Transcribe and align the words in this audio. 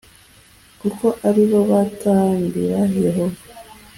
kuko 0.79 1.05
ari 1.27 1.43
bo 1.49 1.59
batambira 1.71 2.79
yehova 3.03 3.41